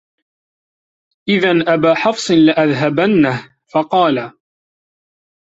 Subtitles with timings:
[1.29, 4.31] إذًا أَبَا حَفْصٍ لَأَذْهَبَنَّهْ فَقَالَ